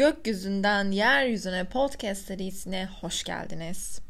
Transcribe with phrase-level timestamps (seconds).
[0.00, 4.00] Gökyüzünden Yeryüzüne podcast serisine hoş geldiniz.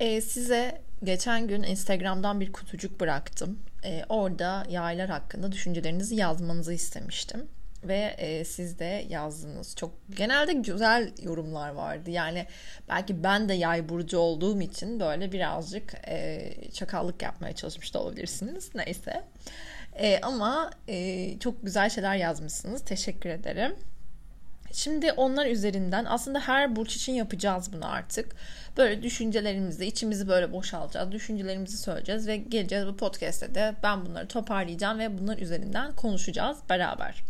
[0.00, 3.58] Ee, size geçen gün Instagram'dan bir kutucuk bıraktım.
[3.84, 7.48] Ee, orada yaylar hakkında düşüncelerinizi yazmanızı istemiştim.
[7.84, 9.76] Ve e, siz de yazdınız.
[9.76, 12.10] Çok genelde güzel yorumlar vardı.
[12.10, 12.46] Yani
[12.88, 18.70] belki ben de yay burcu olduğum için böyle birazcık e, çakallık yapmaya çalışmış da olabilirsiniz.
[18.74, 19.24] Neyse.
[19.98, 22.84] E, ama e, çok güzel şeyler yazmışsınız.
[22.84, 23.76] Teşekkür ederim.
[24.72, 28.36] Şimdi onlar üzerinden aslında her burç için yapacağız bunu artık.
[28.76, 31.12] Böyle düşüncelerimizi, içimizi böyle boşaltacağız.
[31.12, 37.22] Düşüncelerimizi söyleyeceğiz ve geleceğiz bu podcast'te de ben bunları toparlayacağım ve bunlar üzerinden konuşacağız beraber.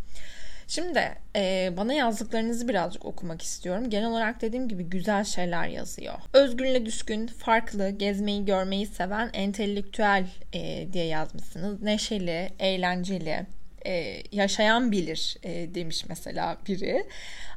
[0.69, 3.91] Şimdi e, bana yazdıklarınızı birazcık okumak istiyorum.
[3.91, 6.15] Genel olarak dediğim gibi güzel şeyler yazıyor.
[6.33, 11.83] Özgürle düşkün, farklı, gezmeyi görmeyi seven, entelektüel e, diye yazmışsınız.
[11.83, 13.47] Neşeli, eğlenceli,
[13.89, 17.07] e, yaşayan bilir e, demiş mesela biri.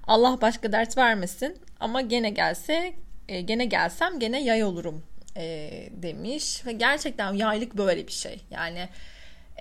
[0.07, 2.93] Allah başka dert vermesin ama gene gelse
[3.27, 5.03] e, gene gelsem gene yay olurum
[5.37, 8.89] e, demiş ve gerçekten yaylık böyle bir şey yani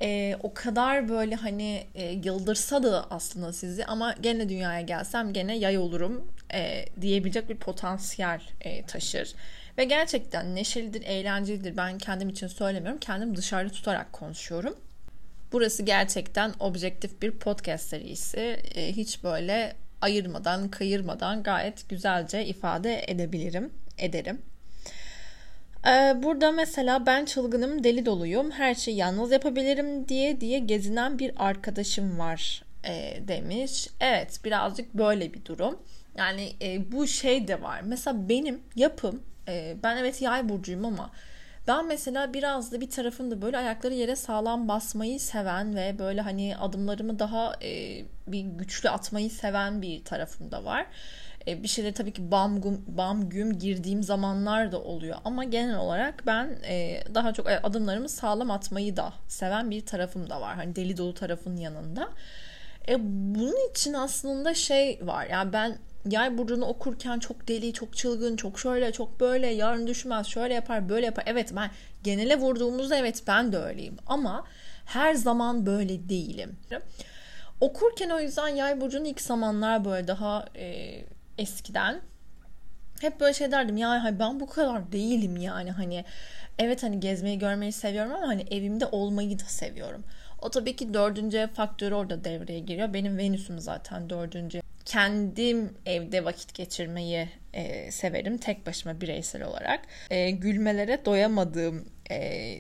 [0.02, 5.56] e, o kadar böyle hani e, yıldırsa da aslında sizi ama gene dünyaya gelsem gene
[5.56, 9.34] yay olurum e, diyebilecek bir potansiyel e, taşır.
[9.78, 11.76] Ve gerçekten neşelidir, eğlencelidir.
[11.76, 13.00] Ben kendim için söylemiyorum.
[13.00, 14.76] Kendim dışarıda tutarak konuşuyorum.
[15.52, 18.40] Burası gerçekten objektif bir podcast serisi.
[18.74, 24.42] E, hiç böyle ayırmadan, kayırmadan gayet güzelce ifade edebilirim, ederim.
[25.86, 31.32] E, burada mesela ben çılgınım, deli doluyum, her şeyi yalnız yapabilirim diye diye gezinen bir
[31.36, 33.88] arkadaşım var e, demiş.
[34.00, 35.78] Evet, birazcık böyle bir durum.
[36.18, 37.80] Yani e, bu şey de var.
[37.84, 41.10] Mesela benim yapım, e, ben evet yay burcuyum ama
[41.68, 46.56] ben mesela biraz da bir tarafımda böyle ayakları yere sağlam basmayı seven ve böyle hani
[46.56, 50.86] adımlarımı daha e, bir güçlü atmayı seven bir tarafım da var.
[51.46, 55.76] E, bir şeyleri tabii ki bam güm, bam güm girdiğim zamanlar da oluyor ama genel
[55.76, 60.54] olarak ben e, daha çok adımlarımı sağlam atmayı da seven bir tarafım da var.
[60.56, 62.08] Hani deli dolu tarafın yanında.
[62.88, 62.96] E,
[63.34, 65.26] bunun için aslında şey var.
[65.26, 65.78] Yani ben
[66.08, 70.88] yay burcunu okurken çok deli, çok çılgın, çok şöyle, çok böyle, yarın düşmez, şöyle yapar,
[70.88, 71.24] böyle yapar.
[71.26, 71.70] Evet ben
[72.02, 74.44] genele vurduğumuzda evet ben de öyleyim ama
[74.84, 76.56] her zaman böyle değilim.
[77.60, 80.96] Okurken o yüzden yay burcunun ilk zamanlar böyle daha e,
[81.38, 82.00] eskiden
[83.00, 86.04] hep böyle şey derdim ya ben bu kadar değilim yani hani
[86.58, 90.04] evet hani gezmeyi görmeyi seviyorum ama hani evimde olmayı da seviyorum.
[90.42, 92.94] O tabii ki dördüncü faktörü orada devreye giriyor.
[92.94, 99.80] Benim Venüs'üm zaten dördüncü kendim evde vakit geçirmeyi e, severim tek başıma bireysel olarak.
[100.10, 102.16] E, gülmelere doyamadığım e,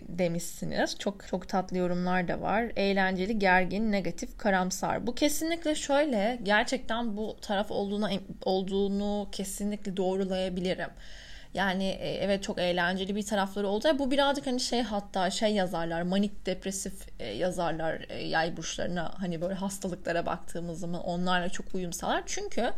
[0.08, 0.98] demişsiniz.
[0.98, 2.72] Çok çok tatlı yorumlar da var.
[2.76, 5.06] Eğlenceli, gergin, negatif, karamsar.
[5.06, 8.10] Bu kesinlikle şöyle gerçekten bu taraf olduğuna
[8.42, 10.90] olduğunu kesinlikle doğrulayabilirim.
[11.54, 13.98] Yani e, evet çok eğlenceli bir tarafları oldu.
[13.98, 19.40] Bu birazcık hani şey hatta şey yazarlar manik depresif e, yazarlar e, yay burçlarına hani
[19.40, 22.22] böyle hastalıklara baktığımız zaman onlarla çok uyum sağlar.
[22.26, 22.72] Çünkü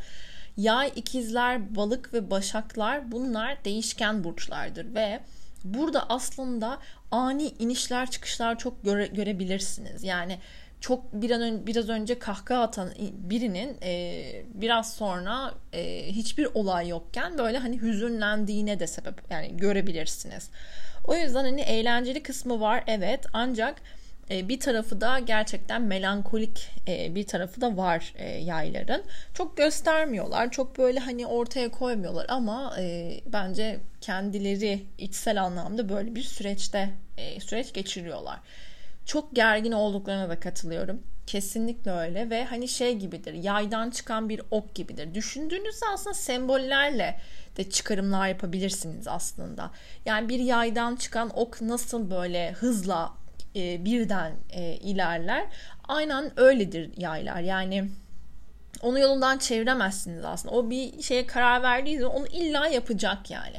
[0.57, 5.21] yay, ikizler, balık ve başaklar bunlar değişken burçlardır ve
[5.65, 6.79] burada aslında
[7.11, 10.05] ani inişler çıkışlar çok göre, görebilirsiniz.
[10.05, 10.39] Yani
[10.83, 14.23] çok bir an önce, biraz önce kahkaha atan birinin e,
[14.55, 20.51] biraz sonra e, hiçbir olay yokken böyle hani hüzünlendiğine de sebep yani görebilirsiniz.
[21.05, 23.83] O yüzden hani eğlenceli kısmı var evet ancak
[24.31, 29.03] e, bir tarafı da gerçekten melankolik e, bir tarafı da var e, yayların.
[29.35, 36.23] Çok göstermiyorlar, çok böyle hani ortaya koymuyorlar ama e, bence kendileri içsel anlamda böyle bir
[36.23, 38.39] süreçte e, süreç geçiriyorlar
[39.07, 41.03] çok gergin olduklarına da katılıyorum.
[41.27, 45.15] Kesinlikle öyle ve hani şey gibidir yaydan çıkan bir ok gibidir.
[45.15, 47.21] Düşündüğünüzde aslında sembollerle
[47.57, 49.71] de çıkarımlar yapabilirsiniz aslında.
[50.07, 53.13] Yani bir yaydan çıkan ok nasıl böyle hızla
[53.57, 55.47] e, birden e, ilerler.
[55.89, 57.41] Aynen öyledir yaylar.
[57.41, 57.89] Yani
[58.83, 60.55] onu yolundan çeviremezsiniz aslında.
[60.55, 63.57] O bir şeye karar verdiği onu illa yapacak yani.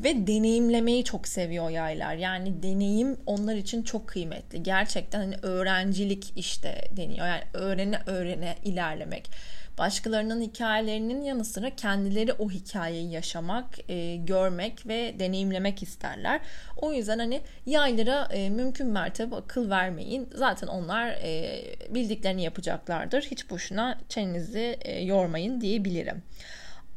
[0.00, 2.14] Ve deneyimlemeyi çok seviyor yaylar.
[2.14, 4.62] Yani deneyim onlar için çok kıymetli.
[4.62, 7.26] Gerçekten hani öğrencilik işte deniyor.
[7.26, 9.30] Yani öğrene öğrene ilerlemek.
[9.78, 16.40] Başkalarının hikayelerinin yanı sıra kendileri o hikayeyi yaşamak, e, görmek ve deneyimlemek isterler.
[16.76, 20.28] O yüzden hani yaylara e, mümkün mertebe akıl vermeyin.
[20.34, 23.22] Zaten onlar e, bildiklerini yapacaklardır.
[23.22, 26.22] Hiç boşuna çenenizi e, yormayın diyebilirim.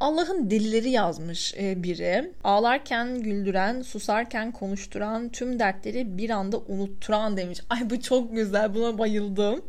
[0.01, 2.31] Allah'ın delileri yazmış e, biri.
[2.43, 7.59] Ağlarken güldüren, susarken konuşturan, tüm dertleri bir anda unutturan demiş.
[7.69, 9.65] Ay bu çok güzel buna bayıldım.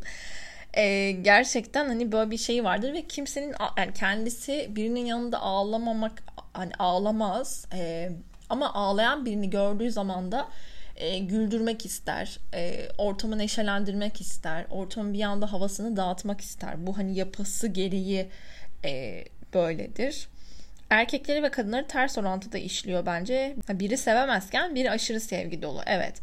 [0.74, 6.72] e, gerçekten hani böyle bir şey vardır ve kimsenin yani kendisi birinin yanında ağlamamak hani
[6.78, 8.10] ağlamaz e,
[8.48, 10.48] ama ağlayan birini gördüğü zaman da
[10.96, 16.86] e, güldürmek ister, e, ortamı neşelendirmek ister, ortamın bir anda havasını dağıtmak ister.
[16.86, 18.28] Bu hani yapısı gereği
[18.84, 19.24] e,
[19.54, 20.28] böyledir.
[20.90, 23.56] Erkekleri ve kadınları ters orantıda işliyor bence.
[23.68, 25.80] Biri sevemezken biri aşırı sevgi dolu.
[25.86, 26.20] Evet.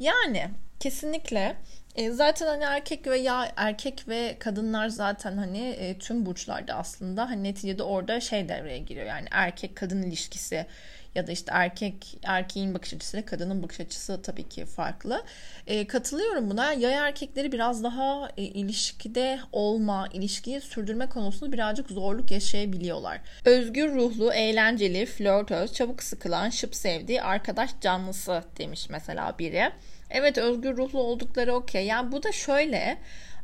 [0.00, 0.48] Yani
[0.80, 1.56] kesinlikle
[2.00, 7.30] e, zaten hani erkek ve ya erkek ve kadınlar zaten hani e, tüm burçlarda aslında
[7.30, 9.06] hani neticede orada şey devreye giriyor.
[9.06, 10.66] Yani erkek kadın ilişkisi
[11.14, 15.22] ya da işte erkek erkeğin bakış açısı ile kadının bakış açısı tabii ki farklı.
[15.66, 16.72] E, katılıyorum buna.
[16.72, 23.20] Yay erkekleri biraz daha e, ilişkide olma, ilişkiyi sürdürme konusunda birazcık zorluk yaşayabiliyorlar.
[23.44, 29.70] Özgür ruhlu, eğlenceli, flörtöz, çabuk sıkılan, şıp sevdiği arkadaş canlısı demiş mesela biri.
[30.10, 31.86] Evet özgür ruhlu oldukları okey.
[31.86, 32.98] Yani bu da şöyle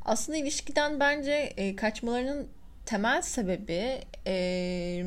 [0.04, 2.48] aslında ilişkiden bence e, kaçmalarının
[2.86, 5.04] temel sebebi e,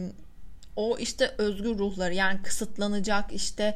[0.76, 3.76] o işte özgür ruhları yani kısıtlanacak işte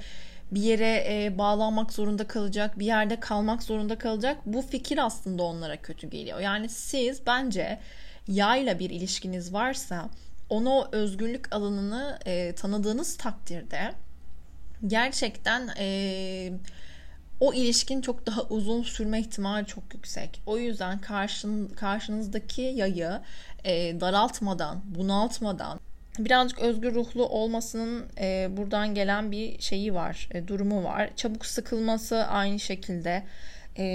[0.52, 4.38] bir yere e, bağlanmak zorunda kalacak, bir yerde kalmak zorunda kalacak.
[4.46, 6.40] Bu fikir aslında onlara kötü geliyor.
[6.40, 7.80] Yani siz bence
[8.28, 10.10] yayla bir ilişkiniz varsa
[10.50, 13.94] onu o özgürlük alanını e, tanıdığınız takdirde
[14.88, 16.52] gerçekten e,
[17.40, 20.42] o ilişkin çok daha uzun sürme ihtimali çok yüksek.
[20.46, 23.20] O yüzden karşın, karşınızdaki yayı
[23.64, 25.80] e, daraltmadan, bunaltmadan
[26.20, 31.10] birazcık özgür ruhlu olmasının e, buradan gelen bir şeyi var, e, durumu var.
[31.16, 33.24] Çabuk sıkılması aynı şekilde
[33.78, 33.86] e,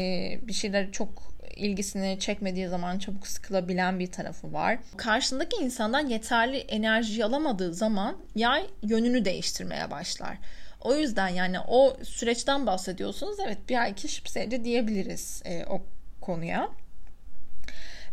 [0.43, 4.79] bir şeyler çok ilgisini çekmediği zaman çabuk sıkılabilen bir tarafı var.
[4.97, 10.39] Karşındaki insandan yeterli enerji alamadığı zaman yay yönünü değiştirmeye başlar.
[10.81, 13.37] O yüzden yani o süreçten bahsediyorsunuz.
[13.47, 15.83] Evet bir ay şıpseydi diyebiliriz e, o
[16.21, 16.69] konuya.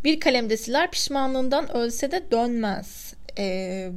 [0.04, 3.14] Bir kalemde siler pişmanlığından ölse de dönmez.
[3.38, 3.88] E,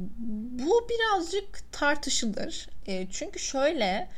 [0.49, 2.69] bu birazcık tartışılır.
[2.87, 4.09] E, çünkü şöyle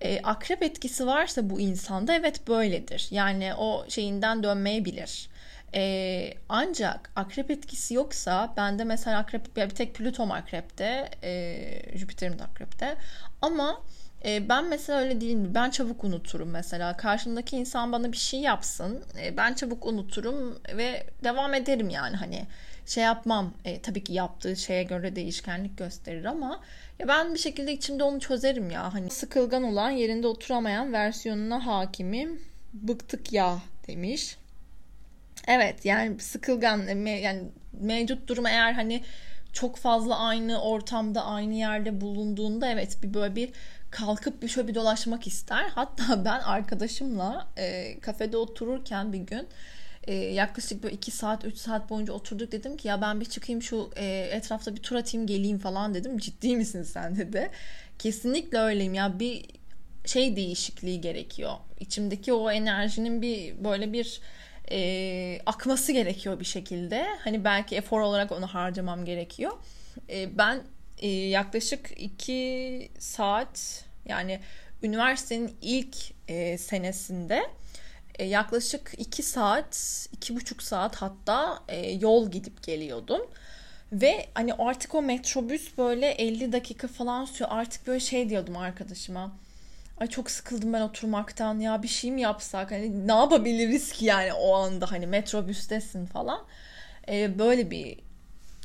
[0.00, 3.08] e, akrep etkisi varsa bu insanda evet böyledir.
[3.10, 5.28] Yani o şeyinden dönmeyebilir.
[5.74, 12.44] E, ancak akrep etkisi yoksa bende mesela akrep bir tek Plütom akrepte, e, Jüpiter'im de
[12.44, 12.96] akrepte.
[13.42, 13.82] Ama
[14.24, 15.52] e, ben mesela öyle değilim.
[15.54, 16.96] Ben çabuk unuturum mesela.
[16.96, 19.04] Karşımdaki insan bana bir şey yapsın.
[19.22, 22.46] E, ben çabuk unuturum ve devam ederim yani hani
[22.86, 23.54] şey yapmam.
[23.64, 26.60] E, tabii ki yaptığı şeye göre değişkenlik gösterir ama
[26.98, 28.94] ya ben bir şekilde içimde onu çözerim ya.
[28.94, 32.40] Hani sıkılgan olan yerinde oturamayan versiyonuna hakimim.
[32.72, 34.36] Bıktık ya demiş.
[35.48, 37.42] Evet yani sıkılgan yani
[37.80, 39.02] mevcut durum eğer hani
[39.52, 43.50] çok fazla aynı ortamda aynı yerde bulunduğunda evet bir böyle bir
[43.90, 45.64] kalkıp bir şöyle bir dolaşmak ister.
[45.74, 49.48] Hatta ben arkadaşımla e, kafede otururken bir gün
[50.06, 53.62] e, yaklaşık böyle 2 saat 3 saat boyunca oturduk dedim ki ya ben bir çıkayım
[53.62, 56.18] şu e, etrafta bir tur atayım geleyim falan dedim.
[56.18, 57.50] Ciddi misin sen dedi.
[57.98, 59.44] Kesinlikle öyleyim ya bir
[60.04, 61.52] şey değişikliği gerekiyor.
[61.80, 64.20] İçimdeki o enerjinin bir böyle bir
[64.70, 67.06] e, akması gerekiyor bir şekilde.
[67.24, 69.52] Hani belki efor olarak onu harcamam gerekiyor.
[70.10, 70.62] E, ben
[70.98, 74.40] e, yaklaşık iki saat yani
[74.82, 75.96] üniversitenin ilk
[76.28, 77.42] e, senesinde
[78.18, 83.20] e, yaklaşık iki saat, iki buçuk saat hatta e, yol gidip geliyordum.
[83.92, 87.50] Ve hani artık o metrobüs böyle 50 dakika falan sürüyor.
[87.52, 89.32] Artık böyle şey diyordum arkadaşıma.
[90.00, 92.70] Ay çok sıkıldım ben oturmaktan ya bir şey mi yapsak?
[92.70, 96.46] Hani ne yapabiliriz ki yani o anda hani metrobüstesin falan.
[97.08, 97.98] Ee, böyle bir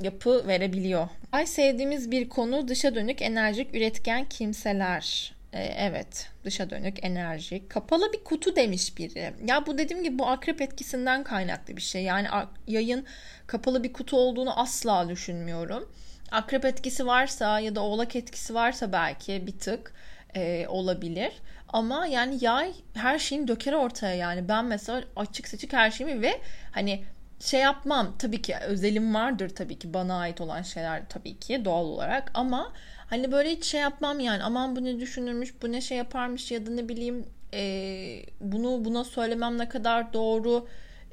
[0.01, 1.07] yapı verebiliyor.
[1.31, 5.33] Ay sevdiğimiz bir konu dışa dönük enerjik üretken kimseler.
[5.53, 7.69] Ee, evet dışa dönük enerjik.
[7.69, 9.33] Kapalı bir kutu demiş biri.
[9.47, 12.03] Ya bu dediğim gibi bu akrep etkisinden kaynaklı bir şey.
[12.03, 12.27] Yani
[12.67, 13.05] yayın
[13.47, 15.91] kapalı bir kutu olduğunu asla düşünmüyorum.
[16.31, 19.93] Akrep etkisi varsa ya da oğlak etkisi varsa belki bir tık
[20.35, 21.31] e, olabilir.
[21.69, 24.49] Ama yani yay her şeyin döker ortaya yani.
[24.49, 27.03] Ben mesela açık seçik her şeyimi ve hani
[27.39, 28.15] şey yapmam.
[28.19, 29.93] Tabii ki özelim vardır tabii ki.
[29.93, 32.31] Bana ait olan şeyler tabii ki doğal olarak.
[32.33, 32.73] Ama
[33.09, 34.43] hani böyle hiç şey yapmam yani.
[34.43, 39.03] Aman bu ne düşünürmüş bu ne şey yaparmış ya da ne bileyim e, bunu buna
[39.03, 40.67] söylemem ne kadar doğru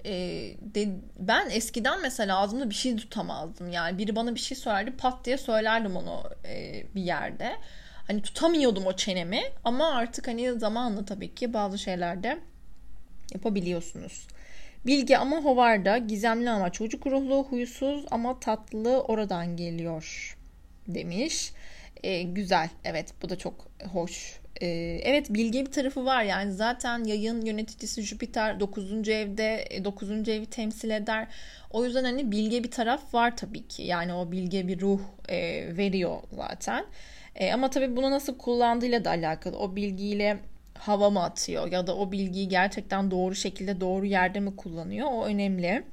[0.05, 0.13] e,
[0.61, 3.73] de, ben eskiden mesela ağzımda bir şey tutamazdım.
[3.73, 7.57] Yani biri bana bir şey söylerdi pat diye söylerdim onu e, bir yerde
[8.11, 12.39] hani tutamıyordum o çenemi ama artık hani zamanla tabii ki bazı şeylerde
[13.35, 14.27] yapabiliyorsunuz.
[14.87, 20.37] Bilge ama hovarda, gizemli ama çocuk ruhlu, huysuz ama tatlı oradan geliyor
[20.89, 21.53] demiş.
[22.03, 24.67] E, güzel, evet bu da çok hoş Ee,
[25.03, 29.09] evet bilge bir tarafı var yani zaten yayın yöneticisi Jüpiter 9.
[29.09, 30.29] evde 9.
[30.29, 31.29] E, evi temsil eder.
[31.71, 33.83] O yüzden hani bilge bir taraf var tabii ki.
[33.83, 35.37] Yani o bilge bir ruh e,
[35.77, 36.85] veriyor zaten.
[37.35, 39.59] E, ama tabii bunu nasıl kullandığıyla da alakalı.
[39.59, 40.39] O bilgiyle
[40.79, 45.25] hava mı atıyor ya da o bilgiyi gerçekten doğru şekilde doğru yerde mi kullanıyor o
[45.25, 45.85] önemli.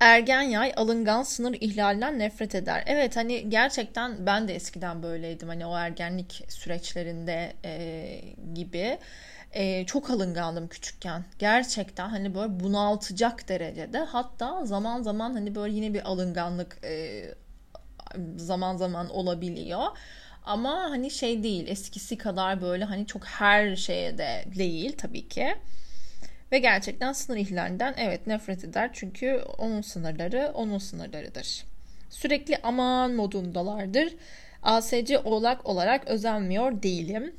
[0.00, 2.82] Ergen yay alıngan sınır ihlalinden nefret eder.
[2.86, 5.48] Evet hani gerçekten ben de eskiden böyleydim.
[5.48, 8.20] Hani o ergenlik süreçlerinde e,
[8.54, 8.98] gibi.
[9.52, 11.24] E, çok alıngandım küçükken.
[11.38, 13.98] Gerçekten hani böyle bunaltacak derecede.
[13.98, 17.24] Hatta zaman zaman hani böyle yine bir alınganlık e,
[18.36, 19.86] zaman zaman olabiliyor.
[20.44, 25.54] Ama hani şey değil eskisi kadar böyle hani çok her şeye de değil tabii ki.
[26.52, 28.90] Ve gerçekten sınır ihlalinden evet nefret eder.
[28.92, 31.64] Çünkü onun sınırları onun sınırlarıdır.
[32.10, 34.14] Sürekli aman modundalardır.
[34.62, 37.34] ASC oğlak olarak özenmiyor değilim.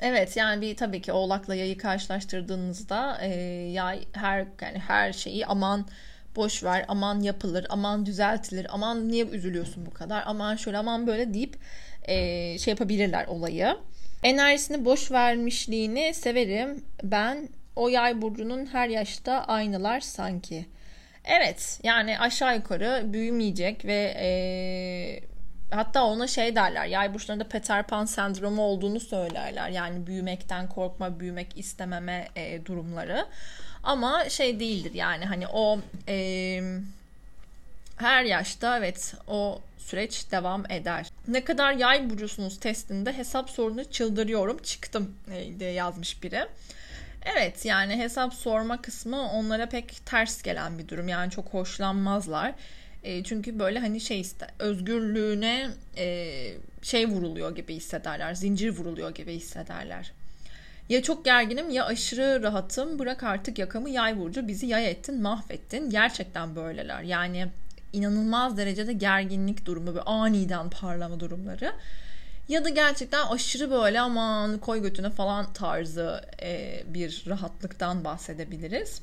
[0.00, 3.28] Evet yani bir tabii ki oğlakla yayı karşılaştırdığınızda e,
[3.72, 5.86] yay her yani her şeyi aman
[6.36, 11.34] boş ver, aman yapılır, aman düzeltilir, aman niye üzülüyorsun bu kadar, aman şöyle, aman böyle
[11.34, 11.56] deyip
[12.02, 12.14] e,
[12.58, 13.76] şey yapabilirler olayı.
[14.22, 16.84] Enerjisini boş vermişliğini severim.
[17.02, 20.66] Ben o yay burcunun her yaşta aynılar sanki.
[21.24, 24.28] Evet yani aşağı yukarı büyümeyecek ve e,
[25.70, 29.68] hatta ona şey derler yay burçlarında Peter Pan sendromu olduğunu söylerler.
[29.68, 33.26] Yani büyümekten korkma, büyümek istememe e, durumları.
[33.86, 36.60] Ama şey değildir yani hani o e,
[37.96, 41.06] her yaşta evet o süreç devam eder.
[41.28, 46.46] Ne kadar yay burcusunuz testinde hesap sorunu çıldırıyorum çıktım e, diye yazmış biri.
[47.24, 51.08] Evet yani hesap sorma kısmı onlara pek ters gelen bir durum.
[51.08, 52.54] Yani çok hoşlanmazlar.
[53.02, 56.36] E, çünkü böyle hani şey ister, özgürlüğüne e,
[56.82, 58.34] şey vuruluyor gibi hissederler.
[58.34, 60.12] Zincir vuruluyor gibi hissederler.
[60.88, 62.98] Ya çok gerginim ya aşırı rahatım.
[62.98, 64.48] Bırak artık yakamı yay burcu.
[64.48, 65.90] Bizi yay ettin, mahvettin.
[65.90, 67.02] Gerçekten böyleler.
[67.02, 67.46] Yani
[67.92, 71.72] inanılmaz derecede gerginlik durumu ve aniden parlama durumları.
[72.48, 76.20] Ya da gerçekten aşırı böyle aman koy götüne falan tarzı
[76.86, 79.02] bir rahatlıktan bahsedebiliriz.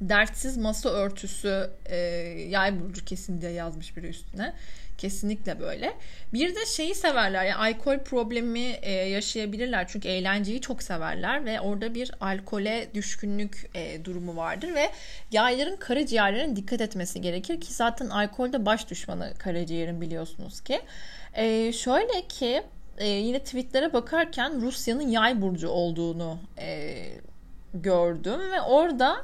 [0.00, 1.96] Dertsiz masa örtüsü e,
[2.48, 4.54] yay burcu kesin diye yazmış biri üstüne.
[4.98, 5.94] Kesinlikle böyle.
[6.32, 7.44] Bir de şeyi severler.
[7.44, 9.88] Yani alkol problemi e, yaşayabilirler.
[9.88, 14.90] Çünkü eğlenceyi çok severler ve orada bir alkole düşkünlük e, durumu vardır ve
[15.32, 20.80] yayların karaciğerlerine dikkat etmesi gerekir ki zaten alkolde baş düşmanı karaciğerin biliyorsunuz ki.
[21.34, 22.62] E, şöyle ki
[22.98, 26.96] e, yine tweetlere bakarken Rusya'nın yay burcu olduğunu e,
[27.74, 29.16] gördüm ve orada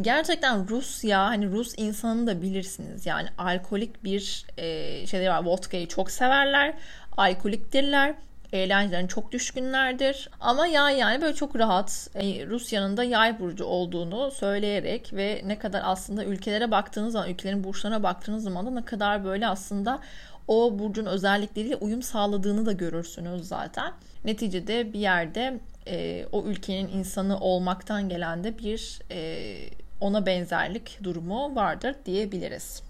[0.00, 6.10] gerçekten Rusya hani Rus insanı da bilirsiniz yani alkolik bir e, şeyleri var vodka'yı çok
[6.10, 6.74] severler
[7.16, 8.14] alkoliktirler
[8.52, 10.30] eğlencelerine çok düşkünlerdir.
[10.40, 15.58] Ama yay yani böyle çok rahat e, Rusya'nın da yay burcu olduğunu söyleyerek ve ne
[15.58, 20.00] kadar aslında ülkelere baktığınız zaman, ülkelerin burçlarına baktığınız zaman da ne kadar böyle aslında
[20.48, 23.92] o burcun özellikleriyle uyum sağladığını da görürsünüz zaten.
[24.24, 29.46] Neticede bir yerde e, o ülkenin insanı olmaktan gelen de bir e,
[30.00, 32.82] ona benzerlik durumu vardır diyebiliriz.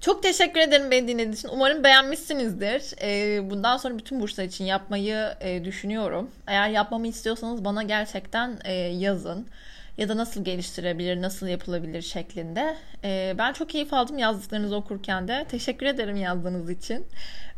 [0.00, 1.48] Çok teşekkür ederim beni dinlediğiniz için.
[1.48, 3.02] Umarım beğenmişsinizdir.
[3.02, 6.30] E, bundan sonra bütün burslar için yapmayı e, düşünüyorum.
[6.46, 9.46] Eğer yapmamı istiyorsanız bana gerçekten e, yazın
[10.00, 12.76] ya da nasıl geliştirebilir, nasıl yapılabilir şeklinde.
[13.04, 15.46] Ee, ben çok keyif aldım yazdıklarınızı okurken de.
[15.48, 17.06] Teşekkür ederim yazdığınız için.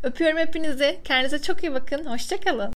[0.03, 1.01] Öpüyorum hepinizi.
[1.05, 2.05] Kendinize çok iyi bakın.
[2.05, 2.73] Hoşçakalın.